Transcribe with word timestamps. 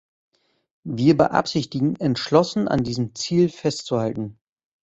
Wir 0.83 1.15
beabsichtigen, 1.15 1.95
entschlossen 1.95 2.67
an 2.67 2.83
diesem 2.83 3.13
Ziel 3.13 3.49
festzuhalten. 3.49 4.39